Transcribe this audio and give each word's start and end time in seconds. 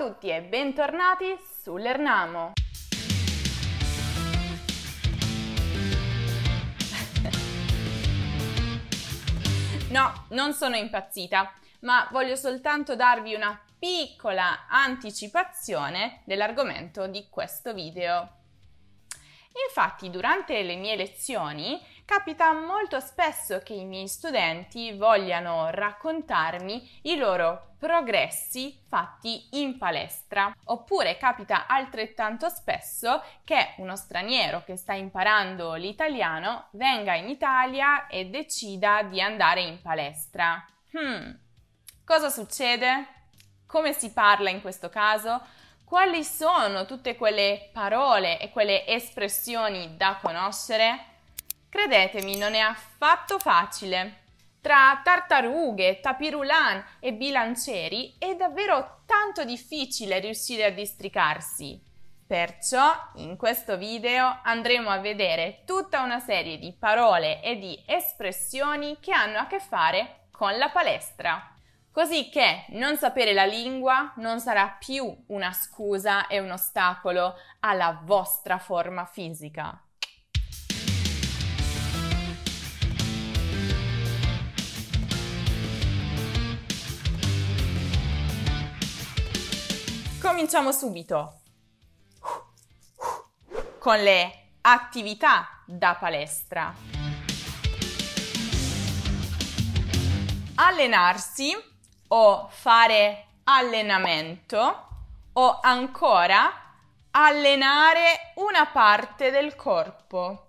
tutti 0.00 0.30
e 0.30 0.40
bentornati 0.40 1.38
sull'Ernamo. 1.62 2.52
No, 9.90 10.24
non 10.30 10.54
sono 10.54 10.76
impazzita, 10.76 11.52
ma 11.80 12.08
voglio 12.12 12.34
soltanto 12.34 12.96
darvi 12.96 13.34
una 13.34 13.62
piccola 13.78 14.66
anticipazione 14.70 16.22
dell'argomento 16.24 17.06
di 17.06 17.28
questo 17.28 17.74
video. 17.74 18.36
Infatti, 19.68 20.08
durante 20.08 20.62
le 20.62 20.76
mie 20.76 20.96
lezioni 20.96 21.78
capita 22.10 22.52
molto 22.52 22.98
spesso 22.98 23.60
che 23.60 23.72
i 23.72 23.84
miei 23.84 24.08
studenti 24.08 24.90
vogliano 24.96 25.70
raccontarmi 25.70 27.02
i 27.02 27.16
loro 27.16 27.74
progressi 27.78 28.82
fatti 28.88 29.46
in 29.52 29.78
palestra. 29.78 30.52
Oppure 30.64 31.16
capita 31.18 31.68
altrettanto 31.68 32.48
spesso 32.48 33.22
che 33.44 33.74
uno 33.76 33.94
straniero 33.94 34.64
che 34.64 34.74
sta 34.74 34.92
imparando 34.92 35.74
l'italiano 35.74 36.66
venga 36.72 37.14
in 37.14 37.28
Italia 37.28 38.08
e 38.08 38.24
decida 38.24 39.04
di 39.04 39.20
andare 39.20 39.60
in 39.60 39.80
palestra. 39.80 40.66
Hmm, 40.98 41.30
cosa 42.04 42.28
succede? 42.28 43.06
Come 43.66 43.92
si 43.92 44.12
parla 44.12 44.50
in 44.50 44.60
questo 44.60 44.88
caso? 44.88 45.40
quali 45.84 46.22
sono 46.22 46.86
tutte 46.86 47.16
quelle 47.16 47.68
parole 47.72 48.38
e 48.38 48.50
quelle 48.50 48.86
espressioni 48.86 49.96
da 49.96 50.18
conoscere? 50.22 51.09
Credetemi, 51.70 52.36
non 52.36 52.54
è 52.54 52.58
affatto 52.58 53.38
facile. 53.38 54.24
Tra 54.60 55.00
tartarughe, 55.02 56.00
tapirulan 56.00 56.84
e 57.00 57.14
bilancieri 57.14 58.16
è 58.18 58.34
davvero 58.34 59.04
tanto 59.06 59.44
difficile 59.44 60.18
riuscire 60.18 60.64
a 60.64 60.70
districarsi. 60.70 61.80
Perciò 62.26 62.92
in 63.14 63.36
questo 63.36 63.78
video 63.78 64.40
andremo 64.42 64.90
a 64.90 64.98
vedere 64.98 65.62
tutta 65.64 66.02
una 66.02 66.20
serie 66.20 66.58
di 66.58 66.76
parole 66.78 67.42
e 67.42 67.56
di 67.56 67.82
espressioni 67.86 68.98
che 69.00 69.12
hanno 69.12 69.38
a 69.38 69.46
che 69.46 69.60
fare 69.60 70.26
con 70.30 70.58
la 70.58 70.68
palestra 70.68 71.54
così 71.92 72.28
che 72.28 72.66
non 72.70 72.96
sapere 72.96 73.32
la 73.32 73.44
lingua 73.44 74.12
non 74.16 74.40
sarà 74.40 74.68
più 74.78 75.24
una 75.28 75.52
scusa 75.52 76.26
e 76.28 76.38
un 76.38 76.50
ostacolo 76.50 77.34
alla 77.60 78.00
vostra 78.04 78.58
forma 78.58 79.04
fisica. 79.04 79.84
Cominciamo 90.30 90.70
subito 90.70 91.40
con 93.80 94.00
le 94.00 94.50
attività 94.60 95.64
da 95.66 95.96
palestra. 95.98 96.72
Allenarsi 100.54 101.52
o 102.06 102.46
fare 102.48 103.26
allenamento 103.42 104.88
o 105.32 105.58
ancora 105.60 106.76
allenare 107.10 108.32
una 108.36 108.66
parte 108.66 109.32
del 109.32 109.56
corpo. 109.56 110.46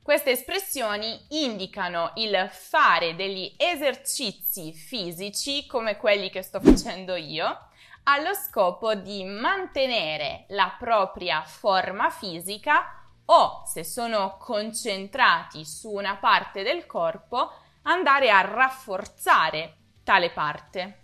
Queste 0.00 0.30
espressioni 0.30 1.26
indicano 1.28 2.12
il 2.14 2.48
fare 2.50 3.14
degli 3.16 3.54
esercizi 3.58 4.72
fisici 4.72 5.66
come 5.66 5.98
quelli 5.98 6.30
che 6.30 6.40
sto 6.40 6.58
facendo 6.58 7.16
io 7.16 7.66
allo 8.08 8.34
scopo 8.34 8.94
di 8.94 9.24
mantenere 9.24 10.44
la 10.48 10.74
propria 10.78 11.42
forma 11.42 12.08
fisica 12.10 13.02
o, 13.24 13.64
se 13.66 13.82
sono 13.82 14.36
concentrati 14.38 15.64
su 15.64 15.90
una 15.90 16.16
parte 16.16 16.62
del 16.62 16.86
corpo, 16.86 17.52
andare 17.82 18.30
a 18.30 18.42
rafforzare 18.42 19.76
tale 20.04 20.30
parte. 20.30 21.00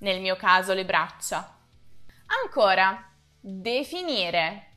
Nel 0.00 0.20
mio 0.20 0.36
caso 0.36 0.74
le 0.74 0.84
braccia. 0.84 1.56
Ancora, 2.42 3.10
definire. 3.40 4.68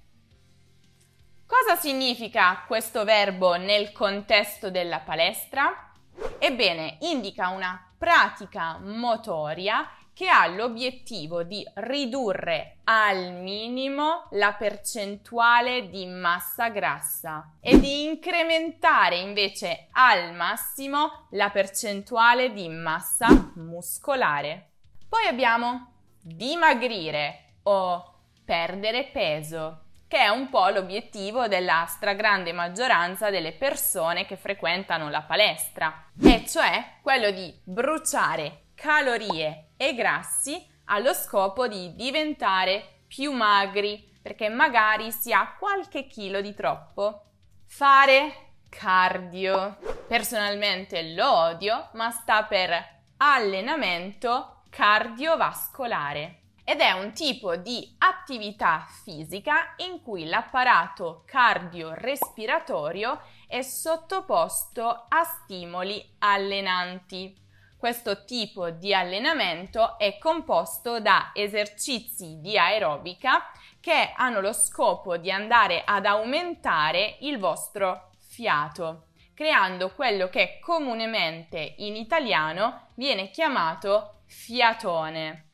Cosa 1.46 1.76
significa 1.76 2.64
questo 2.66 3.04
verbo 3.04 3.56
nel 3.58 3.92
contesto 3.92 4.72
della 4.72 5.00
palestra? 5.00 5.92
Ebbene, 6.40 6.98
indica 7.02 7.50
una 7.50 7.94
pratica 7.98 8.78
motoria 8.80 9.86
che 10.16 10.30
ha 10.30 10.48
l'obiettivo 10.48 11.44
di 11.44 11.62
ridurre 11.74 12.78
al 12.86 13.34
minimo 13.34 14.30
la 14.32 14.54
percentuale 14.54 15.90
di 15.90 16.06
massa 16.06 16.70
grassa 16.70 17.58
e 17.60 17.78
di 17.78 18.06
incrementare 18.06 19.18
invece 19.18 19.90
al 19.92 20.34
massimo 20.34 21.28
la 21.32 21.50
percentuale 21.50 22.54
di 22.54 22.70
massa 22.70 23.52
muscolare. 23.56 24.70
Poi 25.10 25.28
abbiamo 25.28 25.92
dimagrire 26.22 27.58
o 27.64 28.20
perdere 28.46 29.10
peso, 29.12 29.82
che 30.08 30.20
è 30.20 30.30
un 30.30 30.48
po' 30.50 30.70
l'obiettivo 30.70 31.50
della 31.50 31.84
stragrande 31.90 32.54
maggioranza 32.54 33.30
delle 33.30 33.52
persone 33.52 34.26
che 34.26 34.38
frequentano 34.38 35.10
la 35.10 35.24
palestra, 35.24 36.06
e 36.24 36.46
cioè 36.48 37.00
quello 37.02 37.32
di 37.32 37.54
bruciare 37.66 38.62
calorie 38.76 39.70
e 39.78 39.96
grassi 39.96 40.64
allo 40.86 41.14
scopo 41.14 41.68
di 41.68 41.96
diventare 41.96 43.00
più 43.08 43.32
magri 43.32 44.14
perché 44.22 44.50
magari 44.50 45.12
si 45.12 45.32
ha 45.32 45.56
qualche 45.58 46.08
chilo 46.08 46.42
di 46.42 46.54
troppo. 46.54 47.22
Fare 47.66 48.46
cardio. 48.70 49.78
Personalmente 50.08 51.14
lo 51.14 51.32
odio, 51.32 51.90
ma 51.94 52.12
sta 52.12 52.44
per 52.44 52.94
allenamento 53.18 54.64
cardiovascolare 54.70 56.40
ed 56.64 56.80
è 56.80 56.92
un 56.92 57.14
tipo 57.14 57.56
di 57.56 57.96
attività 58.00 58.86
fisica 59.04 59.76
in 59.78 60.02
cui 60.02 60.26
l'apparato 60.26 61.24
cardiorespiratorio 61.26 63.22
è 63.48 63.62
sottoposto 63.62 65.06
a 65.08 65.24
stimoli 65.24 66.04
allenanti. 66.20 67.45
Questo 67.86 68.26
tipo 68.26 68.72
di 68.72 68.96
allenamento 68.96 70.00
è 70.00 70.18
composto 70.18 71.00
da 71.00 71.30
esercizi 71.36 72.40
di 72.42 72.58
aerobica 72.58 73.52
che 73.80 74.12
hanno 74.16 74.42
lo 74.42 74.54
scopo 74.54 75.18
di 75.18 75.30
andare 75.30 75.84
ad 75.86 76.08
aumentare 76.08 77.18
il 77.20 77.38
vostro 77.38 78.10
fiato, 78.28 79.10
creando 79.36 79.94
quello 79.94 80.30
che 80.30 80.58
comunemente 80.62 81.76
in 81.78 81.96
italiano 81.96 82.88
viene 82.96 83.30
chiamato 83.30 84.24
fiatone. 84.26 85.50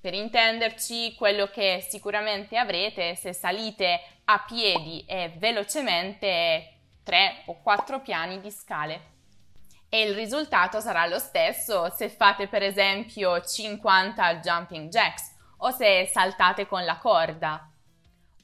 Per 0.00 0.14
intenderci, 0.14 1.16
quello 1.16 1.48
che 1.48 1.84
sicuramente 1.90 2.56
avrete 2.58 3.16
se 3.16 3.32
salite 3.32 4.02
a 4.26 4.38
piedi 4.46 5.04
e 5.04 5.32
velocemente 5.36 6.76
tre 7.02 7.42
o 7.46 7.60
quattro 7.60 7.98
piani 7.98 8.40
di 8.40 8.52
scale 8.52 9.11
e 9.94 10.04
il 10.04 10.14
risultato 10.14 10.80
sarà 10.80 11.04
lo 11.04 11.18
stesso 11.18 11.90
se 11.94 12.08
fate 12.08 12.48
per 12.48 12.62
esempio 12.62 13.42
50 13.42 14.36
jumping 14.36 14.88
jacks 14.88 15.34
o 15.58 15.70
se 15.70 16.08
saltate 16.10 16.66
con 16.66 16.82
la 16.86 16.96
corda 16.96 17.70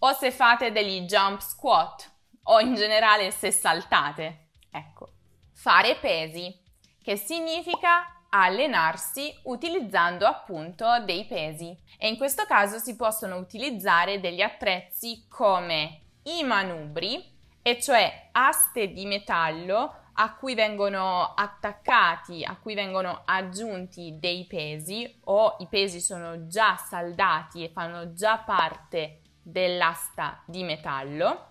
o 0.01 0.13
se 0.13 0.31
fate 0.31 0.73
degli 0.73 1.07
jump 1.07 1.41
squat 1.41 2.13
o 2.43 2.61
in 2.61 2.75
generale 2.75 3.31
se 3.31 3.51
saltate. 3.51 4.49
Ecco, 4.71 5.13
fare 5.55 5.97
pesi, 5.97 6.55
che 7.03 7.17
significa 7.17 8.25
allenarsi 8.29 9.35
utilizzando 9.45 10.27
appunto 10.27 11.01
dei 11.07 11.25
pesi 11.25 11.75
e 11.97 12.09
in 12.09 12.19
questo 12.19 12.45
caso 12.45 12.77
si 12.77 12.95
possono 12.95 13.37
utilizzare 13.37 14.21
degli 14.21 14.43
attrezzi 14.43 15.25
come 15.31 16.03
i 16.25 16.43
manubri, 16.43 17.37
e 17.63 17.81
cioè 17.81 18.29
aste 18.33 18.93
di 18.93 19.05
metallo 19.07 20.08
a 20.21 20.35
cui 20.35 20.55
vengono 20.55 21.35
attaccati, 21.35 22.45
a 22.45 22.57
cui 22.57 22.75
vengono 22.75 23.23
aggiunti 23.25 24.17
dei 24.19 24.47
pesi 24.47 25.21
o 25.25 25.57
i 25.61 25.67
pesi 25.69 26.01
sono 26.01 26.49
già 26.49 26.77
saldati 26.77 27.63
e 27.63 27.71
fanno 27.71 28.13
già 28.13 28.39
parte 28.39 29.21
dell'asta 29.41 30.43
di 30.45 30.65
metallo, 30.65 31.47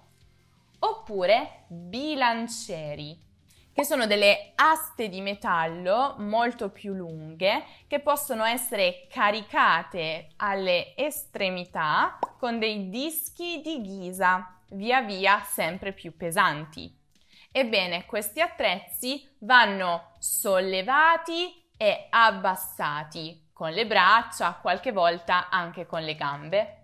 oppure 0.80 1.64
bilancieri, 1.68 3.24
che 3.72 3.86
sono 3.86 4.06
delle 4.06 4.52
aste 4.56 5.08
di 5.08 5.22
metallo 5.22 6.16
molto 6.18 6.70
più 6.70 6.94
lunghe 6.94 7.64
che 7.88 8.02
possono 8.02 8.44
essere 8.44 9.08
caricate 9.10 10.30
alle 10.38 10.94
estremità 10.98 12.20
con 12.38 12.60
dei 12.60 12.90
dischi 12.90 13.62
di 13.62 13.82
ghisa 13.82 14.60
via 14.72 15.02
via 15.04 15.42
sempre 15.44 15.94
più 15.94 16.18
pesanti. 16.18 17.06
Ebbene, 17.52 18.06
questi 18.06 18.42
attrezzi 18.42 19.28
vanno 19.40 20.12
sollevati 20.20 21.72
e 21.78 22.08
abbassati 22.10 23.50
con 23.54 23.72
le 23.72 23.88
braccia, 23.88 24.60
qualche 24.62 24.92
volta 24.92 25.50
anche 25.50 25.86
con 25.86 26.04
le 26.04 26.16
gambe. 26.16 26.84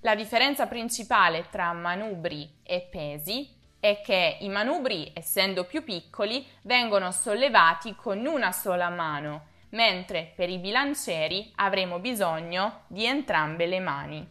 La 0.00 0.14
differenza 0.14 0.66
principale 0.66 1.46
tra 1.50 1.72
manubri 1.72 2.60
e 2.62 2.88
pesi 2.90 3.58
è 3.78 4.00
che 4.02 4.38
i 4.40 4.48
manubri, 4.48 5.12
essendo 5.14 5.64
più 5.64 5.84
piccoli, 5.84 6.46
vengono 6.62 7.12
sollevati 7.12 7.94
con 7.94 8.24
una 8.26 8.50
sola 8.50 8.88
mano, 8.88 9.46
mentre 9.70 10.32
per 10.34 10.48
i 10.48 10.58
bilancieri 10.58 11.52
avremo 11.56 11.98
bisogno 11.98 12.82
di 12.88 13.04
entrambe 13.04 13.66
le 13.66 13.80
mani. 13.80 14.28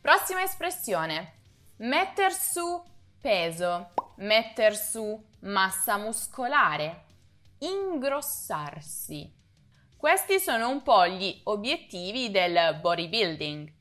Prossima 0.00 0.42
espressione. 0.42 1.34
Metter 1.76 2.32
su 2.32 2.82
peso, 3.20 3.92
metter 4.16 4.76
su 4.76 5.22
massa 5.40 5.96
muscolare, 5.96 7.04
ingrossarsi. 7.58 9.40
Questi 9.96 10.40
sono 10.40 10.68
un 10.68 10.82
po' 10.82 11.06
gli 11.06 11.40
obiettivi 11.44 12.30
del 12.30 12.78
bodybuilding 12.80 13.72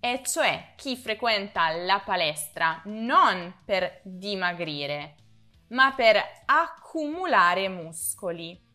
e 0.00 0.22
cioè 0.24 0.72
chi 0.76 0.96
frequenta 0.96 1.70
la 1.70 2.00
palestra 2.00 2.80
non 2.84 3.60
per 3.64 4.00
dimagrire, 4.02 5.16
ma 5.68 5.92
per 5.92 6.22
accumulare 6.46 7.68
muscoli. 7.68 8.68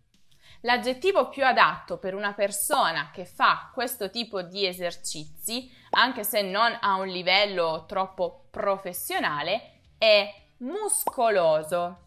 L'aggettivo 0.62 1.30
più 1.30 1.46
adatto 1.46 1.98
per 1.98 2.16
una 2.16 2.34
persona 2.34 3.12
che 3.12 3.26
fa 3.26 3.70
questo 3.74 4.10
tipo 4.10 4.42
di 4.42 4.66
esercizi, 4.66 5.72
anche 5.92 6.24
se 6.24 6.42
non 6.42 6.76
a 6.82 6.96
un 6.96 7.08
livello 7.08 7.86
troppo 7.88 8.48
professionale, 8.50 9.82
è 9.98 10.45
muscoloso, 10.58 12.04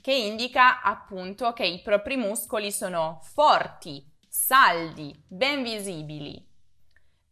che 0.00 0.12
indica 0.12 0.82
appunto 0.82 1.52
che 1.52 1.66
i 1.66 1.80
propri 1.82 2.16
muscoli 2.16 2.72
sono 2.72 3.20
forti, 3.22 4.04
saldi, 4.28 5.14
ben 5.26 5.62
visibili. 5.62 6.46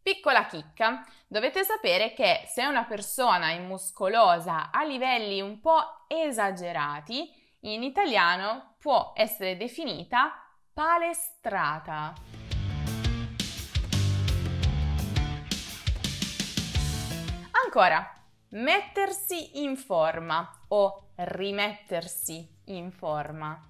Piccola 0.01 0.45
chicca, 0.45 1.05
dovete 1.27 1.63
sapere 1.63 2.13
che 2.13 2.45
se 2.47 2.65
una 2.65 2.85
persona 2.85 3.49
è 3.49 3.59
muscolosa 3.59 4.71
a 4.71 4.83
livelli 4.83 5.41
un 5.41 5.59
po' 5.59 6.05
esagerati, 6.07 7.31
in 7.61 7.83
italiano 7.83 8.75
può 8.79 9.11
essere 9.15 9.57
definita 9.57 10.31
palestrata. 10.73 12.13
Ancora, 17.65 18.18
mettersi 18.49 19.61
in 19.63 19.75
forma 19.75 20.65
o 20.69 21.09
rimettersi 21.15 22.47
in 22.65 22.91
forma. 22.91 23.63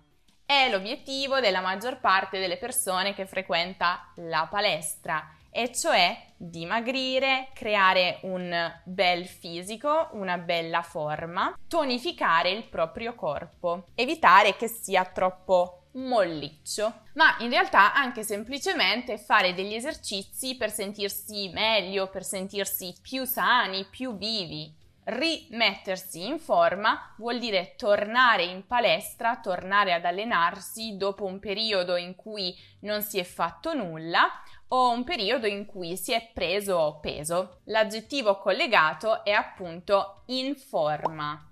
È 0.46 0.70
l'obiettivo 0.70 1.40
della 1.40 1.62
maggior 1.62 2.00
parte 2.00 2.40
delle 2.40 2.58
persone 2.58 3.14
che 3.14 3.28
frequenta 3.28 4.12
la 4.16 4.48
palestra 4.50 5.34
e 5.52 5.72
cioè 5.74 6.34
dimagrire, 6.38 7.50
creare 7.54 8.20
un 8.24 8.72
bel 8.84 9.28
fisico, 9.28 10.10
una 10.14 10.38
bella 10.38 10.82
forma, 10.82 11.56
tonificare 11.68 12.52
il 12.52 12.64
proprio 12.64 13.14
corpo, 13.16 13.88
evitare 13.96 14.56
che 14.56 14.68
sia 14.68 15.06
troppo 15.06 15.79
molliccio, 15.92 17.02
ma 17.14 17.36
in 17.40 17.50
realtà 17.50 17.94
anche 17.94 18.24
semplicemente 18.24 19.18
fare 19.18 19.54
degli 19.54 19.74
esercizi 19.74 20.56
per 20.56 20.72
sentirsi 20.72 21.50
meglio, 21.50 22.10
per 22.10 22.24
sentirsi 22.24 22.96
più 23.02 23.26
sani, 23.26 23.86
più 23.86 24.16
vivi. 24.16 24.76
Rimettersi 25.04 26.28
in 26.28 26.38
forma 26.38 27.16
vuol 27.18 27.40
dire 27.40 27.74
tornare 27.76 28.44
in 28.44 28.68
palestra, 28.68 29.40
tornare 29.42 29.94
ad 29.94 30.06
allenarsi 30.06 30.98
dopo 30.98 31.26
un 31.26 31.40
periodo 31.40 31.96
in 31.96 32.16
cui 32.16 32.56
non 32.82 33.02
si 33.02 33.18
è 33.18 33.24
fatto 33.24 33.74
nulla 33.74 34.30
o 34.68 34.92
un 34.92 35.04
periodo 35.04 35.48
in 35.48 35.66
cui 35.66 35.98
si 35.98 36.12
è 36.14 36.30
preso 36.32 37.00
peso. 37.02 37.62
L'aggettivo 37.66 38.38
collegato 38.38 39.24
è 39.24 39.32
appunto 39.32 40.22
in 40.28 40.56
forma. 40.56 41.44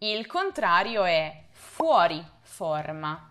Il 0.00 0.26
contrario 0.26 1.04
è 1.04 1.44
fuori 1.50 2.22
forma. 2.42 3.29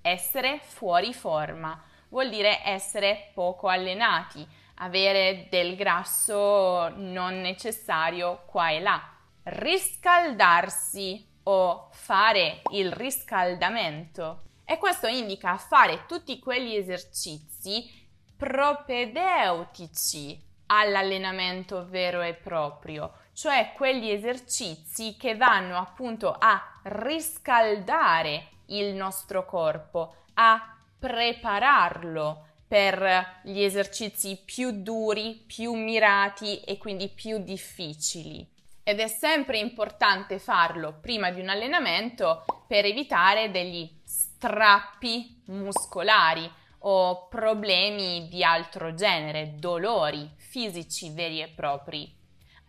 Essere 0.00 0.60
fuori 0.62 1.12
forma 1.12 1.82
vuol 2.08 2.30
dire 2.30 2.60
essere 2.64 3.30
poco 3.34 3.68
allenati, 3.68 4.46
avere 4.76 5.48
del 5.50 5.76
grasso 5.76 6.88
non 6.96 7.40
necessario 7.40 8.44
qua 8.46 8.70
e 8.70 8.80
là. 8.80 9.02
Riscaldarsi 9.42 11.26
o 11.44 11.88
fare 11.92 12.62
il 12.72 12.92
riscaldamento. 12.92 14.42
E 14.64 14.78
questo 14.78 15.06
indica 15.06 15.56
fare 15.56 16.04
tutti 16.06 16.38
quegli 16.38 16.74
esercizi 16.74 18.06
propedeutici 18.36 20.44
all'allenamento 20.66 21.86
vero 21.88 22.20
e 22.20 22.34
proprio, 22.34 23.12
cioè 23.32 23.72
quegli 23.74 24.10
esercizi 24.10 25.16
che 25.16 25.36
vanno 25.36 25.78
appunto 25.78 26.36
a 26.38 26.80
riscaldare 26.82 28.48
il 28.68 28.94
nostro 28.94 29.44
corpo, 29.44 30.14
a 30.34 30.76
prepararlo 30.98 32.46
per 32.66 33.40
gli 33.42 33.62
esercizi 33.62 34.40
più 34.44 34.82
duri, 34.82 35.42
più 35.46 35.72
mirati 35.72 36.60
e 36.60 36.76
quindi 36.76 37.08
più 37.08 37.38
difficili. 37.38 38.46
Ed 38.82 39.00
è 39.00 39.06
sempre 39.06 39.58
importante 39.58 40.38
farlo 40.38 40.98
prima 41.00 41.30
di 41.30 41.40
un 41.40 41.48
allenamento 41.48 42.44
per 42.66 42.84
evitare 42.84 43.50
degli 43.50 43.88
strappi 44.04 45.42
muscolari 45.46 46.50
o 46.80 47.26
problemi 47.28 48.28
di 48.28 48.44
altro 48.44 48.94
genere, 48.94 49.54
dolori 49.56 50.30
fisici 50.36 51.10
veri 51.10 51.42
e 51.42 51.48
propri. 51.48 52.17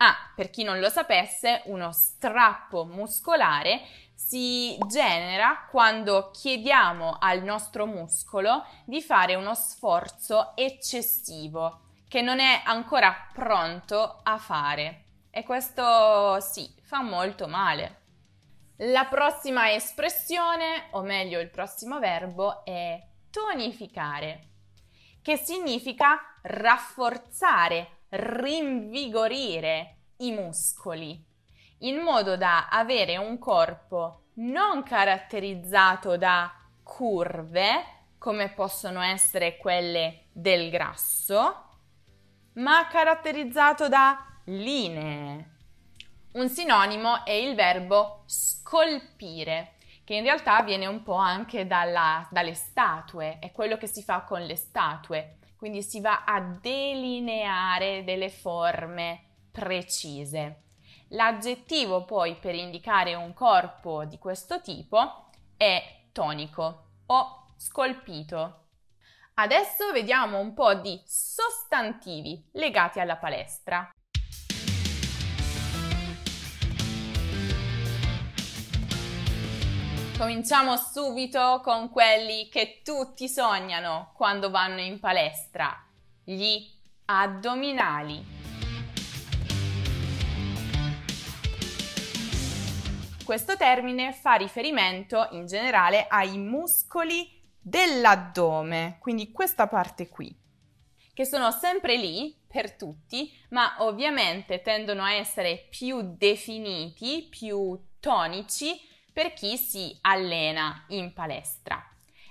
Ah, 0.01 0.16
per 0.34 0.50
chi 0.50 0.63
non 0.63 0.80
lo 0.80 0.90
sapesse, 0.90 1.63
uno 1.66 1.92
strappo 1.92 2.86
muscolare 2.86 3.81
si 4.13 4.78
genera 4.88 5.68
quando 5.69 6.31
chiediamo 6.31 7.18
al 7.19 7.44
nostro 7.44 7.86
muscolo 7.86 8.66
di 8.86 9.01
fare 9.01 9.36
uno 9.36 9.56
sforzo 9.56 10.54
eccessivo 10.56 11.81
che 12.07 12.22
non 12.22 12.40
è 12.40 12.62
ancora 12.63 13.13
pronto 13.34 14.22
a 14.24 14.38
fare. 14.38 15.04
E 15.30 15.44
questo 15.44 16.40
sì, 16.40 16.74
fa 16.81 17.01
molto 17.01 17.48
male. 17.48 17.98
La 18.78 19.06
prossima 19.06 19.72
espressione, 19.74 20.88
o 20.92 21.01
meglio 21.01 21.40
il 21.40 21.50
prossimo 21.50 22.00
verbo, 22.00 22.63
è 22.63 23.01
tonificare, 23.30 24.48
che 25.22 25.36
significa 25.36 26.19
rafforzare, 26.44 27.99
rinvigorire 28.09 29.98
i 30.17 30.31
muscoli, 30.31 31.24
in 31.79 31.98
modo 31.98 32.36
da 32.38 32.67
avere 32.69 33.17
un 33.17 33.38
corpo 33.38 34.24
non 34.36 34.84
caratterizzato 34.84 36.17
da 36.17 36.51
curve, 36.84 37.98
come 38.17 38.50
possono 38.50 39.01
essere 39.01 39.57
quelle 39.57 40.25
del 40.31 40.69
grasso, 40.69 41.65
ma 42.53 42.88
caratterizzato 42.88 43.88
da 43.88 44.25
linee. 44.45 45.57
Un 46.31 46.50
sinonimo 46.50 47.25
è 47.25 47.31
il 47.31 47.55
verbo 47.55 48.24
scolpire, 48.25 49.75
che 50.03 50.15
in 50.15 50.24
realtà 50.24 50.62
viene 50.63 50.86
un 50.86 51.03
po' 51.03 51.13
anche 51.13 51.67
dalla, 51.67 52.27
dalle 52.31 52.53
statue, 52.53 53.39
è 53.39 53.51
quello 53.51 53.77
che 53.77 53.88
si 53.88 54.01
fa 54.03 54.22
con 54.22 54.41
le 54.41 54.55
statue, 54.55 55.38
quindi 55.60 55.84
si 55.84 56.00
va 56.00 56.24
a 56.24 56.39
delineare 56.39 58.06
delle 58.06 58.30
forme 58.30 59.24
precise. 59.51 60.63
L'aggettivo 61.10 62.06
poi 62.06 62.38
per 62.38 62.56
indicare 62.56 63.13
un 63.13 63.34
corpo 63.34 64.06
di 64.06 64.18
questo 64.18 64.62
tipo 64.62 65.28
è 65.58 66.06
tonico 66.13 66.92
o 67.08 67.48
scolpito. 67.58 68.68
Adesso 69.34 69.92
vediamo 69.92 70.39
un 70.39 70.54
po' 70.54 70.75
di 70.75 70.98
sostantivi 71.06 72.50
legati 72.54 73.01
alla 73.01 73.18
palestra. 73.18 73.89
Cominciamo 80.19 80.75
subito 80.75 81.61
con 81.63 81.89
quelli 81.89 82.49
che 82.49 82.81
tutti 82.83 83.29
sognano 83.29 84.11
quando 84.17 84.49
vanno 84.49 84.81
in 84.81 84.99
palestra, 84.99 85.73
gli 86.25 86.61
addominali. 87.05 88.21
Questo 93.23 93.55
termine 93.55 94.11
fa 94.11 94.33
riferimento 94.33 95.25
in 95.31 95.45
generale 95.45 96.05
ai 96.09 96.38
muscoli 96.38 97.39
dell'addome, 97.57 98.97
quindi 98.99 99.31
questa 99.31 99.67
parte 99.67 100.09
qui, 100.09 100.38
che 101.13 101.23
sono 101.23 101.49
sempre 101.51 101.95
lì 101.95 102.38
per 102.45 102.73
tutti, 102.73 103.31
ma 103.51 103.77
ovviamente 103.79 104.61
tendono 104.61 105.01
a 105.01 105.13
essere 105.13 105.67
più 105.69 106.13
definiti, 106.17 107.25
più 107.29 107.85
tonici 108.01 108.88
per 109.19 109.33
chi 109.33 109.57
si 109.57 109.97
allena 110.03 110.85
in 110.88 111.11
palestra. 111.11 111.85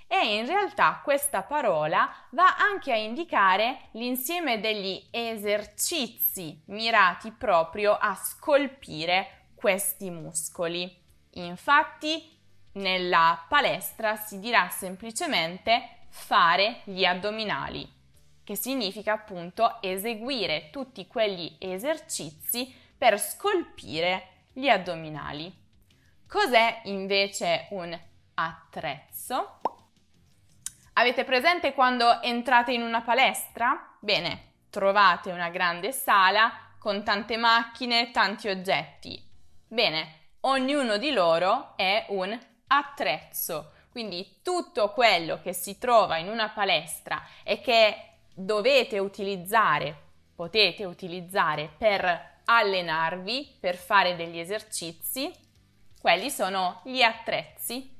e 0.07 0.37
in 0.37 0.47
realtà 0.47 1.01
questa 1.03 1.43
parola 1.43 2.11
va 2.31 2.55
anche 2.57 2.91
a 2.91 2.95
indicare 2.95 3.89
l'insieme 3.91 4.59
degli 4.59 4.99
esercizi 5.11 6.63
mirati 6.65 7.29
proprio 7.29 7.95
a 7.95 8.15
scolpire 8.15 9.49
questi 9.53 10.09
muscoli. 10.09 10.91
Infatti 11.33 12.35
nella 12.71 13.45
palestra 13.47 14.15
si 14.15 14.39
dirà 14.39 14.67
semplicemente 14.69 16.07
fare 16.07 16.81
gli 16.85 17.05
addominali, 17.05 17.87
che 18.43 18.55
significa 18.55 19.13
appunto 19.13 19.77
eseguire 19.79 20.71
tutti 20.71 21.05
quegli 21.05 21.55
esercizi 21.59 22.73
per 22.97 23.19
scolpire 23.19 24.47
gli 24.53 24.67
addominali. 24.67 25.67
Cos'è 26.29 26.81
invece 26.83 27.65
un 27.71 27.99
attrezzo? 28.35 29.61
Avete 30.93 31.23
presente 31.23 31.73
quando 31.73 32.21
entrate 32.21 32.71
in 32.71 32.83
una 32.83 33.01
palestra? 33.01 33.97
Bene, 33.99 34.51
trovate 34.69 35.31
una 35.31 35.49
grande 35.49 35.91
sala 35.91 36.75
con 36.77 37.03
tante 37.03 37.35
macchine, 37.35 38.11
tanti 38.11 38.47
oggetti. 38.47 39.19
Bene, 39.67 40.33
ognuno 40.41 40.97
di 40.97 41.09
loro 41.09 41.75
è 41.75 42.05
un 42.09 42.37
attrezzo. 42.67 43.71
Quindi 43.89 44.41
tutto 44.43 44.91
quello 44.91 45.41
che 45.41 45.53
si 45.53 45.79
trova 45.79 46.17
in 46.17 46.29
una 46.29 46.49
palestra 46.49 47.23
e 47.41 47.59
che 47.59 48.17
dovete 48.35 48.99
utilizzare, 48.99 49.99
potete 50.35 50.85
utilizzare 50.85 51.73
per 51.75 52.41
allenarvi, 52.45 53.57
per 53.59 53.75
fare 53.75 54.15
degli 54.15 54.37
esercizi, 54.37 55.47
quelli 55.99 56.29
sono 56.29 56.81
gli 56.83 57.01
attrezzi 57.01 57.97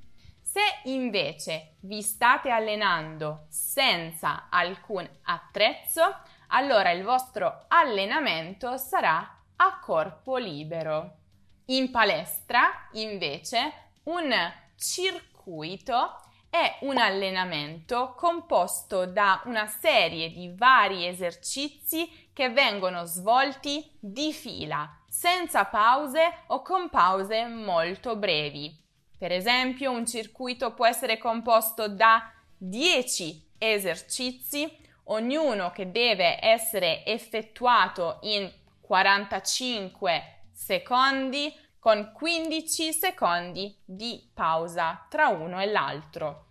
se 0.52 0.90
invece 0.90 1.76
vi 1.82 2.02
state 2.02 2.50
allenando 2.50 3.46
senza 3.50 4.48
alcun 4.50 5.08
attrezzo, 5.26 6.02
allora 6.48 6.90
il 6.90 7.04
vostro 7.04 7.66
allenamento 7.68 8.76
sarà 8.78 9.42
a 9.58 9.80
corpo 9.80 10.38
libero. 10.38 11.18
In 11.66 11.92
palestra, 11.92 12.90
invece, 12.94 13.92
un 14.06 14.34
circuito 14.76 16.20
è 16.50 16.80
un 16.82 16.98
allenamento 16.98 18.16
composto 18.18 19.06
da 19.06 19.44
una 19.46 19.68
serie 19.68 20.32
di 20.32 20.52
vari 20.58 21.06
esercizi 21.06 22.29
che 22.40 22.52
vengono 22.52 23.04
svolti 23.04 23.86
di 24.00 24.32
fila, 24.32 24.90
senza 25.10 25.66
pause 25.66 26.44
o 26.48 26.62
con 26.62 26.90
pause 26.90 27.46
molto 27.48 28.16
brevi. 28.16 28.74
Per 29.18 29.30
esempio, 29.30 29.92
un 29.92 30.06
circuito 30.06 30.74
può 30.74 30.88
essere 30.88 31.18
composto 31.18 31.90
da 31.90 32.32
10 32.56 33.56
esercizi, 33.58 34.74
ognuno 35.08 35.72
che 35.72 35.92
deve 35.92 36.42
essere 36.42 37.06
effettuato 37.06 38.20
in 38.22 38.50
45 38.80 40.44
secondi 40.54 41.54
con 41.78 42.14
15 42.14 42.94
secondi 42.94 43.78
di 43.84 44.32
pausa 44.34 45.06
tra 45.10 45.28
uno 45.28 45.60
e 45.60 45.66
l'altro. 45.66 46.46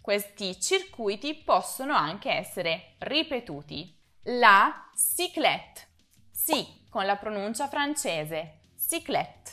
Questi 0.00 0.60
circuiti 0.60 1.34
possono 1.34 1.96
anche 1.96 2.30
essere 2.30 2.94
ripetuti. 2.98 3.97
La 4.30 4.90
cyclette, 4.94 5.88
sì, 6.30 6.84
con 6.90 7.06
la 7.06 7.16
pronuncia 7.16 7.66
francese, 7.66 8.58
cyclette 8.76 9.52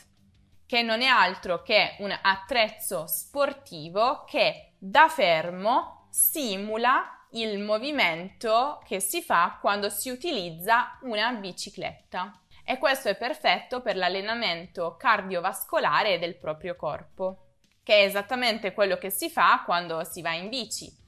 che 0.65 0.81
non 0.81 1.01
è 1.01 1.05
altro 1.05 1.61
che 1.61 1.95
un 1.99 2.13
attrezzo 2.21 3.07
sportivo 3.07 4.25
che 4.25 4.73
da 4.77 5.07
fermo 5.07 6.07
simula 6.09 7.25
il 7.31 7.59
movimento 7.59 8.81
che 8.85 8.99
si 8.99 9.21
fa 9.21 9.59
quando 9.61 9.89
si 9.89 10.09
utilizza 10.09 10.97
una 11.03 11.31
bicicletta. 11.31 12.41
E 12.65 12.77
questo 12.77 13.07
è 13.07 13.15
perfetto 13.15 13.81
per 13.81 13.95
l'allenamento 13.95 14.97
cardiovascolare 14.97 16.19
del 16.19 16.35
proprio 16.35 16.75
corpo, 16.75 17.51
che 17.81 17.99
è 17.99 18.03
esattamente 18.03 18.73
quello 18.73 18.97
che 18.97 19.09
si 19.09 19.29
fa 19.29 19.61
quando 19.63 20.03
si 20.03 20.21
va 20.21 20.33
in 20.33 20.49
bici. 20.49 21.04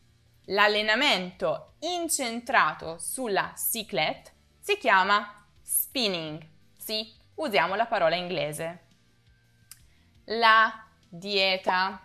L'allenamento 0.48 1.76
incentrato 1.80 2.98
sulla 3.00 3.54
cyclette 3.56 4.32
si 4.60 4.78
chiama 4.78 5.46
spinning. 5.62 6.46
Sì, 6.78 7.14
usiamo 7.36 7.76
la 7.76 7.86
parola 7.86 8.16
inglese 8.16 8.86
la 10.28 10.86
dieta. 11.10 12.02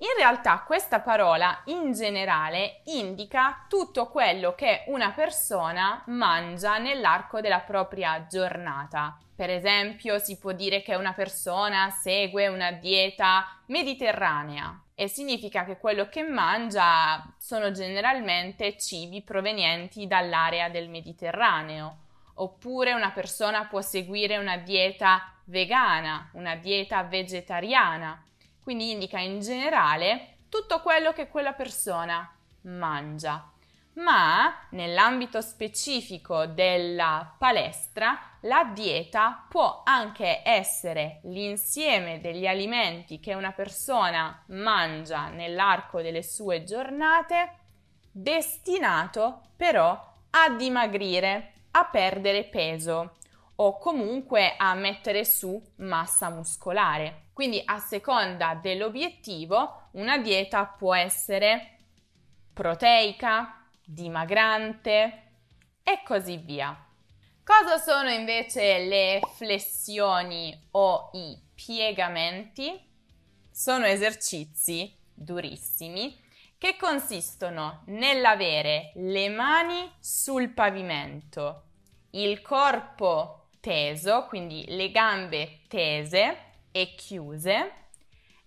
In 0.00 0.08
realtà 0.16 0.62
questa 0.64 1.00
parola 1.00 1.62
in 1.66 1.92
generale 1.92 2.82
indica 2.84 3.66
tutto 3.68 4.08
quello 4.08 4.54
che 4.54 4.84
una 4.86 5.12
persona 5.12 6.02
mangia 6.06 6.78
nell'arco 6.78 7.40
della 7.40 7.60
propria 7.60 8.26
giornata. 8.26 9.18
Per 9.34 9.50
esempio 9.50 10.18
si 10.18 10.38
può 10.38 10.52
dire 10.52 10.82
che 10.82 10.94
una 10.94 11.12
persona 11.12 11.90
segue 11.90 12.48
una 12.48 12.72
dieta 12.72 13.60
mediterranea 13.66 14.82
e 15.00 15.06
significa 15.06 15.64
che 15.64 15.78
quello 15.78 16.08
che 16.08 16.24
mangia 16.24 17.24
sono 17.38 17.70
generalmente 17.70 18.76
cibi 18.76 19.22
provenienti 19.22 20.08
dall'area 20.08 20.68
del 20.70 20.88
Mediterraneo. 20.88 21.98
Oppure 22.34 22.94
una 22.94 23.12
persona 23.12 23.66
può 23.66 23.80
seguire 23.80 24.38
una 24.38 24.56
dieta 24.56 25.32
vegana, 25.44 26.30
una 26.32 26.56
dieta 26.56 27.04
vegetariana, 27.04 28.20
quindi 28.60 28.90
indica 28.90 29.20
in 29.20 29.38
generale 29.38 30.38
tutto 30.48 30.82
quello 30.82 31.12
che 31.12 31.28
quella 31.28 31.52
persona 31.52 32.28
mangia. 32.62 33.52
Ma 33.98 34.66
nell'ambito 34.70 35.40
specifico 35.40 36.46
della 36.46 37.36
palestra, 37.38 38.27
la 38.42 38.70
dieta 38.72 39.46
può 39.48 39.82
anche 39.84 40.42
essere 40.44 41.20
l'insieme 41.24 42.20
degli 42.20 42.46
alimenti 42.46 43.18
che 43.18 43.34
una 43.34 43.52
persona 43.52 44.44
mangia 44.48 45.28
nell'arco 45.28 46.00
delle 46.00 46.22
sue 46.22 46.62
giornate, 46.62 47.56
destinato 48.12 49.50
però 49.56 50.16
a 50.30 50.50
dimagrire, 50.50 51.52
a 51.72 51.84
perdere 51.86 52.44
peso 52.44 53.16
o 53.56 53.78
comunque 53.78 54.54
a 54.56 54.74
mettere 54.74 55.24
su 55.24 55.60
massa 55.76 56.30
muscolare. 56.30 57.26
Quindi 57.32 57.60
a 57.64 57.78
seconda 57.78 58.54
dell'obiettivo 58.54 59.88
una 59.92 60.18
dieta 60.18 60.64
può 60.64 60.94
essere 60.94 61.78
proteica, 62.52 63.66
dimagrante 63.84 65.22
e 65.82 66.02
così 66.04 66.36
via. 66.36 66.87
Cosa 67.48 67.78
sono 67.78 68.10
invece 68.10 68.80
le 68.80 69.22
flessioni 69.36 70.68
o 70.72 71.08
i 71.14 71.34
piegamenti? 71.54 72.78
Sono 73.50 73.86
esercizi 73.86 74.94
durissimi 75.14 76.14
che 76.58 76.76
consistono 76.76 77.84
nell'avere 77.86 78.92
le 78.96 79.30
mani 79.30 79.90
sul 79.98 80.50
pavimento, 80.50 81.62
il 82.10 82.42
corpo 82.42 83.48
teso, 83.60 84.26
quindi 84.26 84.66
le 84.68 84.90
gambe 84.90 85.60
tese 85.68 86.36
e 86.70 86.94
chiuse 86.94 87.72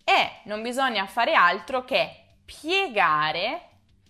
e 0.03 0.41
non 0.43 0.61
bisogna 0.61 1.07
fare 1.07 1.33
altro 1.33 1.83
che 1.85 2.35
piegare 2.45 3.69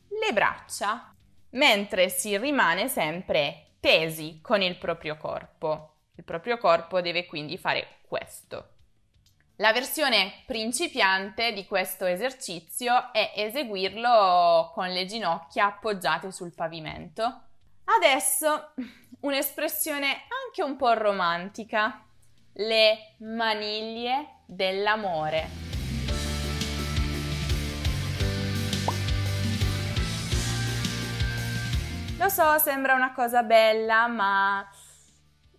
le 0.10 0.34
braccia 0.34 1.16
mentre 1.52 2.10
si 2.10 2.38
rimane 2.38 2.90
sempre 2.90 3.68
tesi 3.82 4.40
con 4.42 4.62
il 4.62 4.78
proprio 4.78 5.18
corpo. 5.18 5.96
Il 6.16 6.24
proprio 6.24 6.58
corpo 6.58 7.02
deve 7.02 7.26
quindi 7.26 7.58
fare 7.58 7.98
questo. 8.08 8.76
La 9.58 9.74
versione 9.74 10.44
principiante 10.46 11.52
di 11.52 11.66
questo 11.66 12.06
esercizio 12.06 13.12
è 13.12 13.34
eseguirlo 13.36 14.72
con 14.74 14.88
le 14.88 15.06
ginocchia 15.06 15.66
appoggiate 15.66 16.32
sul 16.32 16.54
pavimento. 16.54 17.42
Adesso 17.84 18.74
un'espressione 19.22 20.08
anche 20.08 20.64
un 20.64 20.78
po' 20.78 20.94
romantica, 20.94 22.06
le 22.54 23.16
maniglie 23.20 24.44
dell'amore. 24.46 25.71
Lo 32.22 32.30
so, 32.30 32.60
sembra 32.60 32.94
una 32.94 33.14
cosa 33.14 33.42
bella, 33.42 34.06
ma 34.06 34.70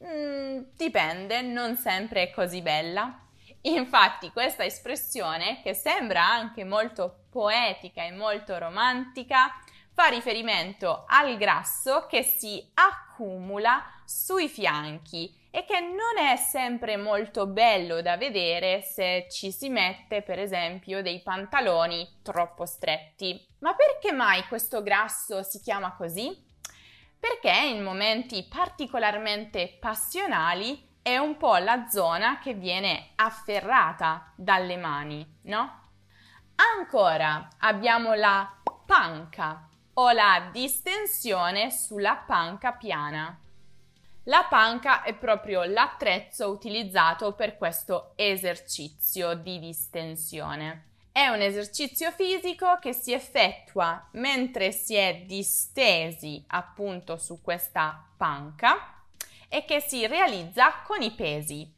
mm, 0.07 0.61
dipende, 0.77 1.43
non 1.43 1.75
sempre 1.75 2.23
è 2.23 2.31
così 2.31 2.63
bella. 2.63 3.21
Infatti 3.63 4.31
questa 4.31 4.65
espressione, 4.65 5.61
che 5.61 5.75
sembra 5.75 6.25
anche 6.25 6.63
molto 6.63 7.25
poetica 7.31 8.05
e 8.05 8.13
molto 8.13 8.59
romantica, 8.59 9.51
fa 9.93 10.07
riferimento 10.07 11.05
al 11.09 11.37
grasso 11.37 12.07
che 12.07 12.23
si 12.23 12.65
accumula 12.75 13.83
sui 14.05 14.49
fianchi 14.49 15.37
e 15.51 15.65
che 15.65 15.81
non 15.81 16.17
è 16.17 16.37
sempre 16.37 16.97
molto 16.97 17.49
bello 17.49 18.01
da 18.03 18.17
vedere 18.17 18.83
se 18.83 19.27
ci 19.29 19.51
si 19.51 19.69
mette 19.69 20.23
per 20.23 20.39
esempio 20.39 21.03
dei 21.03 21.23
pantaloni 21.23 22.21
troppo 22.23 22.67
stretti. 22.67 23.49
Ma 23.59 23.75
perché 23.75 24.13
mai 24.13 24.47
questo 24.47 24.81
grasso 24.81 25.43
si 25.43 25.61
chiama 25.61 25.97
così? 25.97 26.51
Perché 27.23 27.57
in 27.57 27.85
momenti 27.85 28.49
particolarmente 28.51 29.77
passionali 29.79 30.89
è 31.01 31.19
un 31.19 31.37
po' 31.37 31.55
la 31.55 31.87
zona 31.87 32.41
che 32.41 32.53
viene 32.53 33.13
afferrata 33.15 34.33
dalle 34.35 34.77
mani, 34.77 35.39
no? 35.43 35.91
Ancora 36.57 37.49
abbiamo 37.59 38.15
la 38.15 38.61
panca 38.85 39.69
o 39.95 40.11
la 40.11 40.49
distensione 40.51 41.71
sulla 41.71 42.17
panca 42.17 42.73
piana. 42.73 43.39
La 44.25 44.47
panca 44.51 45.03
è 45.03 45.15
proprio 45.15 45.63
l'attrezzo 45.63 46.51
utilizzato 46.51 47.35
per 47.35 47.57
questo 47.57 48.15
esercizio 48.17 49.35
di 49.35 49.61
distensione. 49.61 50.92
È 51.13 51.29
un 51.29 51.43
esercizio 51.43 52.11
fisico 52.11 52.79
che 52.81 52.95
si 52.95 53.13
effettua 53.13 54.09
mentre 54.13 54.73
si 54.73 54.95
è 54.95 55.25
distesi 55.27 56.43
appunto 56.49 57.19
su 57.19 57.43
questa 57.43 58.05
panca 58.17 59.05
e 59.49 59.65
che 59.67 59.81
si 59.81 60.07
realizza 60.07 60.81
con 60.87 61.03
i 61.03 61.13
pesi. 61.13 61.71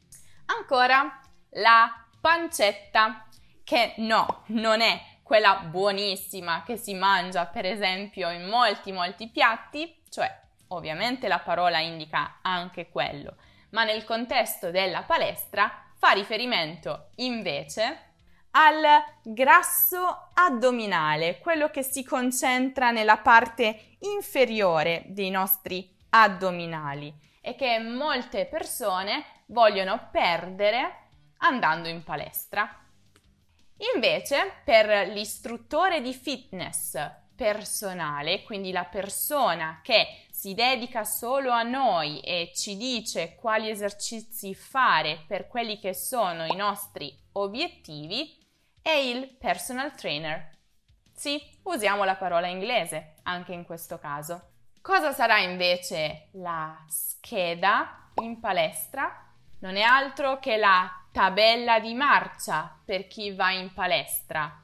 Ancora 0.45 1.19
la 1.51 2.05
pancetta, 2.21 3.27
che 3.63 3.95
no, 3.97 4.43
non 4.47 4.79
è 4.79 5.01
quella 5.21 5.57
buonissima 5.57 6.63
che 6.63 6.77
si 6.77 6.93
mangia 6.93 7.45
per 7.45 7.65
esempio 7.65 8.29
in 8.29 8.45
molti 8.45 8.91
molti 8.91 9.27
piatti, 9.27 10.01
cioè 10.09 10.43
Ovviamente 10.69 11.27
la 11.27 11.39
parola 11.39 11.79
indica 11.79 12.39
anche 12.41 12.89
quello, 12.89 13.35
ma 13.71 13.83
nel 13.83 14.03
contesto 14.03 14.71
della 14.71 15.03
palestra 15.03 15.85
fa 15.97 16.11
riferimento 16.11 17.09
invece 17.17 18.13
al 18.57 18.85
grasso 19.21 20.29
addominale, 20.33 21.39
quello 21.39 21.69
che 21.69 21.83
si 21.83 22.03
concentra 22.03 22.91
nella 22.91 23.17
parte 23.17 23.97
inferiore 23.99 25.03
dei 25.07 25.29
nostri 25.29 25.93
addominali 26.09 27.13
e 27.41 27.55
che 27.55 27.79
molte 27.79 28.45
persone 28.45 29.25
vogliono 29.47 30.07
perdere 30.09 31.09
andando 31.39 31.89
in 31.89 32.03
palestra. 32.03 32.79
Invece, 33.93 34.61
per 34.63 35.09
l'istruttore 35.09 35.99
di 35.99 36.13
fitness 36.13 36.97
personale, 37.35 38.43
quindi 38.43 38.71
la 38.71 38.85
persona 38.85 39.81
che 39.83 40.27
si 40.31 40.53
dedica 40.53 41.03
solo 41.03 41.51
a 41.51 41.63
noi 41.63 42.21
e 42.21 42.51
ci 42.55 42.77
dice 42.77 43.35
quali 43.35 43.69
esercizi 43.69 44.55
fare 44.55 45.25
per 45.27 45.47
quelli 45.47 45.77
che 45.77 45.93
sono 45.93 46.45
i 46.45 46.55
nostri 46.55 47.13
obiettivi, 47.33 48.43
è 48.85 48.91
il 48.91 49.35
personal 49.39 49.95
trainer. 49.95 50.51
Sì, 51.11 51.41
usiamo 51.63 52.03
la 52.03 52.17
parola 52.17 52.45
inglese 52.45 53.15
anche 53.23 53.51
in 53.51 53.65
questo 53.65 53.97
caso. 53.97 54.49
Cosa 54.79 55.11
sarà 55.11 55.39
invece 55.39 56.27
la 56.33 56.85
scheda 56.87 58.11
in 58.21 58.39
palestra? 58.39 59.27
Non 59.61 59.75
è 59.75 59.81
altro 59.81 60.37
che 60.37 60.57
la 60.57 60.87
tabella 61.11 61.79
di 61.79 61.95
marcia 61.95 62.79
per 62.85 63.07
chi 63.07 63.31
va 63.31 63.49
in 63.49 63.73
palestra, 63.73 64.61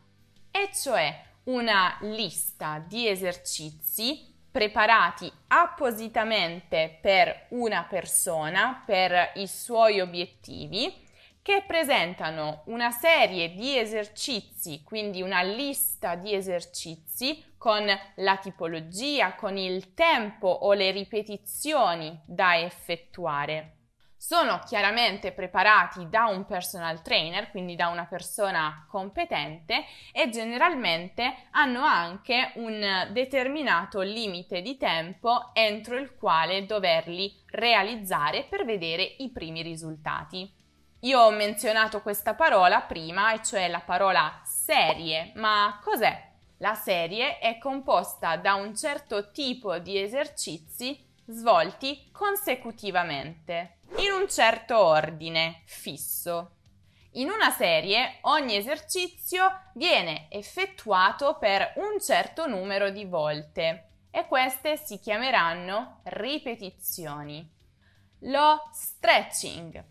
e 0.52 0.70
cioè 0.72 1.20
una 1.46 1.98
lista 2.02 2.78
di 2.78 3.08
esercizi 3.08 4.32
preparati 4.52 5.34
appositamente 5.48 7.00
per 7.02 7.48
una 7.50 7.88
persona, 7.90 8.84
per 8.86 9.32
i 9.36 9.48
suoi 9.48 10.00
obiettivi, 10.00 11.10
che 11.42 11.64
presentano 11.66 12.64
una 12.66 12.92
serie 12.92 13.54
di 13.54 13.78
esercizi, 13.78 14.84
quindi 14.84 15.22
una 15.22 15.42
lista 15.42 16.16
di 16.16 16.34
esercizi 16.34 17.44
con 17.58 17.86
la 18.16 18.38
tipologia, 18.38 19.36
con 19.36 19.58
il 19.58 19.94
tempo 19.94 20.48
o 20.48 20.74
le 20.74 20.92
ripetizioni 20.92 22.20
da 22.26 22.60
effettuare 22.60 23.78
sono 24.22 24.60
chiaramente 24.68 25.32
preparati 25.32 26.08
da 26.08 26.26
un 26.26 26.46
personal 26.46 27.02
trainer, 27.02 27.50
quindi 27.50 27.76
da 27.76 27.88
una 27.88 28.06
persona 28.06 28.86
competente 28.88 29.84
e 30.12 30.30
generalmente 30.30 31.48
hanno 31.50 31.82
anche 31.82 32.52
un 32.58 33.10
determinato 33.12 34.02
limite 34.02 34.62
di 34.62 34.78
tempo 34.78 35.50
entro 35.54 35.98
il 35.98 36.14
quale 36.14 36.68
doverli 36.68 37.34
realizzare 37.48 38.46
per 38.48 38.64
vedere 38.64 39.02
i 39.02 39.32
primi 39.32 39.64
risultati. 39.64 40.61
Io 41.04 41.20
ho 41.20 41.32
menzionato 41.32 42.04
questa 42.04 42.36
parola 42.36 42.82
prima, 42.82 43.34
e 43.34 43.42
cioè 43.42 43.68
la 43.70 43.80
parola 43.80 44.40
serie, 44.44 45.32
ma 45.36 45.80
cos'è? 45.84 46.30
La 46.58 46.76
serie 46.76 47.40
è 47.40 47.58
composta 47.58 48.36
da 48.36 48.54
un 48.54 48.76
certo 48.76 49.32
tipo 49.32 49.80
di 49.80 50.00
esercizi 50.00 51.04
svolti 51.26 52.10
consecutivamente 52.12 53.80
in 53.98 54.12
un 54.12 54.30
certo 54.30 54.78
ordine 54.78 55.64
fisso. 55.66 56.58
In 57.14 57.32
una 57.32 57.50
serie 57.50 58.20
ogni 58.22 58.56
esercizio 58.56 59.72
viene 59.74 60.28
effettuato 60.30 61.38
per 61.40 61.74
un 61.78 62.00
certo 62.00 62.46
numero 62.46 62.92
di 62.92 63.06
volte 63.06 63.88
e 64.12 64.28
queste 64.28 64.78
si 64.78 65.00
chiameranno 65.00 66.02
ripetizioni. 66.04 67.50
Lo 68.20 68.70
stretching. 68.72 69.84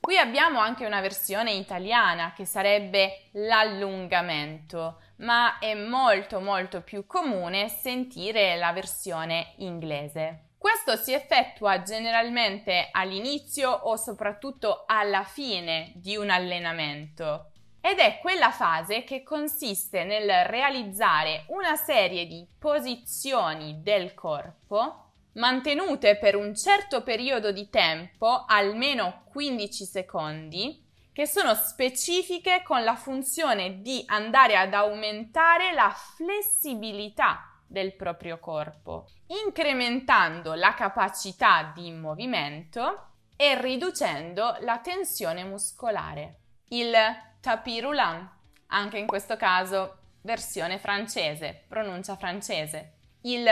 Qui 0.00 0.16
abbiamo 0.16 0.60
anche 0.60 0.86
una 0.86 1.02
versione 1.02 1.52
italiana 1.52 2.32
che 2.32 2.46
sarebbe 2.46 3.28
l'allungamento, 3.32 5.02
ma 5.16 5.58
è 5.58 5.74
molto 5.74 6.40
molto 6.40 6.80
più 6.80 7.06
comune 7.06 7.68
sentire 7.68 8.56
la 8.56 8.72
versione 8.72 9.52
inglese. 9.58 10.46
Questo 10.56 10.96
si 10.96 11.12
effettua 11.12 11.82
generalmente 11.82 12.88
all'inizio 12.90 13.70
o 13.70 13.96
soprattutto 13.96 14.84
alla 14.86 15.22
fine 15.22 15.92
di 15.96 16.16
un 16.16 16.30
allenamento 16.30 17.50
ed 17.82 17.98
è 17.98 18.18
quella 18.20 18.50
fase 18.50 19.04
che 19.04 19.22
consiste 19.22 20.04
nel 20.04 20.44
realizzare 20.46 21.44
una 21.48 21.76
serie 21.76 22.26
di 22.26 22.46
posizioni 22.58 23.82
del 23.82 24.14
corpo 24.14 25.09
mantenute 25.34 26.16
per 26.16 26.36
un 26.36 26.54
certo 26.54 27.02
periodo 27.02 27.52
di 27.52 27.68
tempo, 27.68 28.44
almeno 28.46 29.24
15 29.30 29.84
secondi, 29.84 30.88
che 31.12 31.26
sono 31.26 31.54
specifiche 31.54 32.62
con 32.64 32.82
la 32.82 32.94
funzione 32.94 33.80
di 33.80 34.02
andare 34.06 34.56
ad 34.56 34.74
aumentare 34.74 35.72
la 35.72 35.90
flessibilità 35.90 37.58
del 37.66 37.94
proprio 37.94 38.38
corpo, 38.38 39.06
incrementando 39.44 40.54
la 40.54 40.74
capacità 40.74 41.72
di 41.74 41.92
movimento 41.92 43.08
e 43.36 43.60
riducendo 43.60 44.56
la 44.60 44.78
tensione 44.78 45.44
muscolare. 45.44 46.40
Il 46.68 46.92
tapis 47.40 47.80
roulant, 47.80 48.28
anche 48.66 48.98
in 48.98 49.06
questo 49.06 49.36
caso 49.36 49.98
versione 50.22 50.78
francese, 50.78 51.64
pronuncia 51.68 52.16
francese. 52.16 52.94
Il 53.22 53.48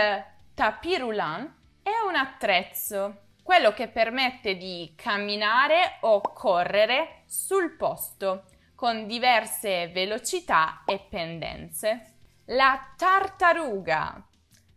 tapis 0.54 0.98
roulant 0.98 1.57
è 1.88 2.06
un 2.06 2.16
attrezzo, 2.16 3.22
quello 3.42 3.72
che 3.72 3.88
permette 3.88 4.56
di 4.56 4.92
camminare 4.94 5.96
o 6.00 6.20
correre 6.20 7.22
sul 7.26 7.76
posto 7.76 8.44
con 8.74 9.06
diverse 9.06 9.88
velocità 9.88 10.82
e 10.84 10.98
pendenze. 11.08 12.14
La 12.46 12.92
tartaruga. 12.96 14.22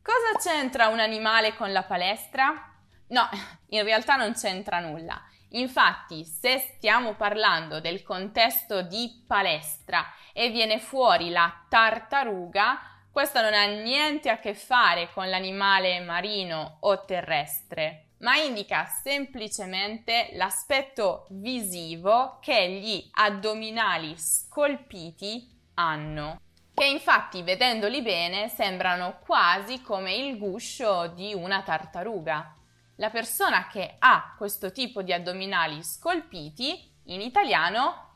Cosa 0.02 0.40
c'entra 0.40 0.88
un 0.88 1.00
animale 1.00 1.56
con 1.56 1.72
la 1.72 1.84
palestra? 1.84 2.74
No, 3.08 3.30
in 3.68 3.84
realtà 3.84 4.16
non 4.16 4.34
c'entra 4.34 4.80
nulla. 4.80 5.22
Infatti, 5.50 6.24
se 6.24 6.60
stiamo 6.60 7.16
parlando 7.16 7.82
del 7.82 8.04
contesto 8.04 8.82
di 8.82 9.24
palestra 9.28 10.06
e 10.34 10.50
viene 10.50 10.80
fuori 10.80 11.30
la 11.30 11.66
tartaruga, 11.68 12.91
questo 13.12 13.42
non 13.42 13.54
ha 13.54 13.66
niente 13.66 14.30
a 14.30 14.40
che 14.40 14.54
fare 14.54 15.10
con 15.14 15.30
l'animale 15.30 16.00
marino 16.00 16.78
o 16.82 17.04
terrestre, 17.06 18.12
ma 18.20 18.38
indica 18.38 18.86
semplicemente 18.86 20.30
l'aspetto 20.34 21.28
visivo 21.30 22.40
che 22.42 22.70
gli 22.70 23.10
addominali 23.12 24.16
scolpiti 24.18 25.60
hanno 25.76 26.40
che 26.82 26.88
infatti 26.88 27.44
vedendoli 27.44 28.02
bene 28.02 28.48
sembrano 28.48 29.20
quasi 29.24 29.84
come 29.84 30.16
il 30.16 30.40
guscio 30.40 31.08
di 31.08 31.32
una 31.32 31.62
tartaruga. 31.62 32.56
La 32.96 33.12
persona 33.12 33.68
che 33.68 33.98
ha 34.00 34.34
questo 34.36 34.72
tipo 34.72 35.04
di 35.04 35.14
addominali 35.14 35.84
scolpiti 35.84 36.92
in 37.06 37.22
italiano 37.22 38.14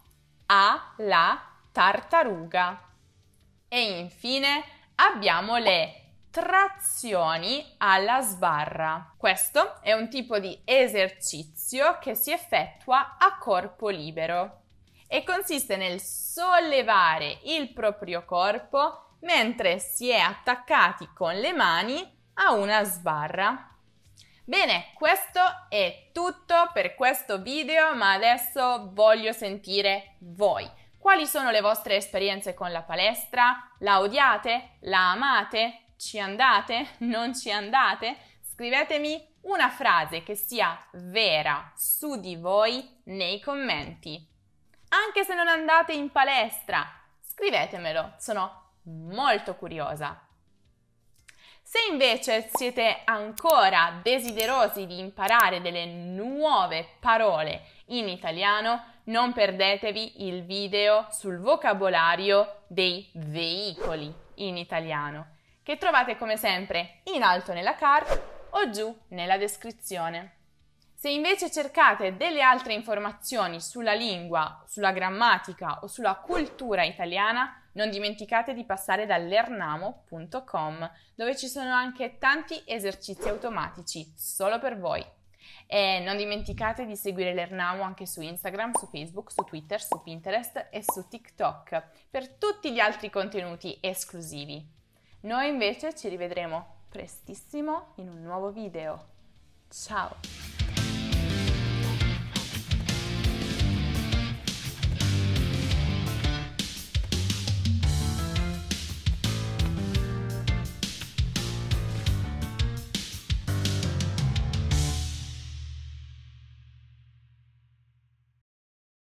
ha 0.48 0.94
la 0.98 1.40
tartaruga. 1.72 2.90
E 3.68 4.00
infine 4.00 4.64
abbiamo 4.96 5.58
le 5.58 6.02
trazioni 6.30 7.76
alla 7.78 8.22
sbarra. 8.22 9.14
Questo 9.18 9.82
è 9.82 9.94
un 9.94 10.10
tipo 10.10 10.40
di 10.40 10.60
esercizio 10.66 11.98
che 12.00 12.14
si 12.14 12.32
effettua 12.32 13.18
a 13.18 13.38
corpo 13.38 13.90
libero 13.90 14.64
e 15.08 15.24
consiste 15.24 15.78
nel 15.78 16.02
sollevare 16.02 17.40
il 17.44 17.72
proprio 17.72 18.26
corpo 18.26 19.16
mentre 19.22 19.80
si 19.80 20.10
è 20.10 20.20
attaccati 20.20 21.10
con 21.14 21.36
le 21.36 21.54
mani 21.54 22.06
a 22.36 22.54
una 22.54 22.84
sbarra. 22.84 23.70
Bene, 24.44 24.92
questo 24.94 25.40
è 25.70 26.10
tutto 26.12 26.70
per 26.72 26.94
questo 26.94 27.42
video, 27.42 27.96
ma 27.96 28.12
adesso 28.12 28.92
voglio 28.94 29.32
sentire 29.32 30.18
voi. 30.20 30.70
Quali 31.06 31.28
sono 31.28 31.52
le 31.52 31.62
vostre 31.62 31.98
esperienze 31.98 32.56
con 32.56 32.72
la 32.72 32.82
palestra? 32.82 33.74
La 33.82 34.00
odiate? 34.00 34.78
La 34.86 35.12
amate? 35.12 35.89
Ci 35.98 36.20
andate? 36.20 36.96
Non 37.06 37.36
ci 37.36 37.52
andate? 37.52 38.18
Scrivetemi 38.41 39.24
una 39.41 39.70
frase 39.70 40.24
che 40.24 40.34
sia 40.34 40.76
vera 40.94 41.72
su 41.76 42.20
di 42.20 42.36
voi 42.38 43.02
nei 43.04 43.39
commenti. 43.39 44.20
Anche 44.89 45.24
se 45.24 45.36
non 45.36 45.48
andate 45.48 45.94
in 45.94 46.10
palestra, 46.10 46.84
scrivetemelo, 47.22 48.15
sono 48.18 48.72
molto 48.86 49.54
curiosa. 49.58 50.28
Se 51.62 51.78
invece 51.88 52.50
siete 52.52 53.02
ancora 53.06 54.00
desiderosi 54.02 54.88
di 54.88 54.98
imparare 54.98 55.62
delle 55.62 55.86
nuove 55.86 56.96
parole 57.00 57.62
in 57.89 58.08
italiano, 58.08 58.94
non 59.06 59.34
perdetevi 59.34 60.28
il 60.28 60.44
video 60.44 61.08
sul 61.12 61.39
vocabolario 61.39 62.63
dei 62.68 63.10
veicoli 63.13 64.13
in 64.36 64.58
italiano 64.58 65.34
che 65.62 65.78
trovate 65.78 66.15
come 66.15 66.38
sempre 66.38 67.02
in 67.06 67.24
alto 67.24 67.52
nella 67.52 67.76
card 67.76 68.22
o 68.52 68.70
giù 68.70 68.96
nella 69.10 69.38
descrizione. 69.38 70.34
Se 70.94 71.10
invece 71.10 71.52
cercate 71.52 72.15
delle 72.15 72.41
altre 72.41 72.74
informazioni 72.74 73.60
sulla 73.60 73.94
lingua, 73.94 74.63
sulla 74.68 74.91
grammatica 74.91 75.80
o 75.82 75.88
sulla 75.88 76.15
cultura 76.15 76.84
italiana, 76.84 77.62
non 77.74 77.89
dimenticate 77.89 78.54
di 78.54 78.63
passare 78.63 79.06
da 79.06 79.18
dove 81.15 81.36
ci 81.36 81.48
sono 81.48 81.74
anche 81.74 82.18
tanti 82.18 82.62
esercizi 82.65 83.28
automatici 83.28 84.13
solo 84.15 84.58
per 84.60 84.80
voi. 84.80 85.06
E 85.68 86.00
non 86.00 86.18
dimenticate 86.18 86.86
di 86.86 86.96
seguire 86.96 87.34
l'Ernamo 87.34 87.84
anche 87.84 88.06
su 88.06 88.22
Instagram, 88.22 88.74
su 88.74 88.88
Facebook, 88.88 89.32
su 89.32 89.44
Twitter, 89.44 89.82
su 89.82 90.02
Pinterest 90.02 90.68
e 90.70 90.84
su 90.84 91.08
TikTok 91.08 91.84
per 92.10 92.30
tutti 92.30 92.72
gli 92.72 92.80
altri 92.80 93.10
contenuti 93.10 93.78
esclusivi. 93.82 94.64
Noi 95.22 95.50
invece 95.50 95.96
ci 95.96 96.08
rivedremo 96.08 96.84
prestissimo 96.90 97.94
in 97.96 98.10
un 98.10 98.22
nuovo 98.22 98.52
video. 98.52 99.08
Ciao! 99.70 100.45